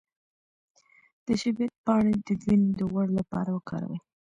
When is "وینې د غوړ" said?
2.43-3.07